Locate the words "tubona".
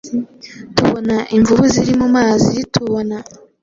0.75-1.15, 2.73-3.17